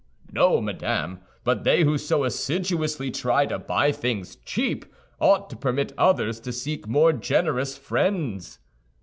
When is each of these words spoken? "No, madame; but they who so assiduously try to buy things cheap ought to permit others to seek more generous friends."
"No, 0.31 0.61
madame; 0.61 1.19
but 1.43 1.63
they 1.63 1.83
who 1.83 1.95
so 1.99 2.23
assiduously 2.23 3.11
try 3.11 3.45
to 3.45 3.59
buy 3.59 3.91
things 3.91 4.35
cheap 4.37 4.85
ought 5.19 5.47
to 5.51 5.55
permit 5.55 5.93
others 5.95 6.39
to 6.39 6.51
seek 6.51 6.87
more 6.87 7.13
generous 7.13 7.77
friends." 7.77 8.57